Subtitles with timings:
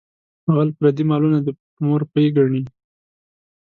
[0.53, 1.47] غل پردي مالونه د
[1.83, 2.63] مور پۍ ګڼي.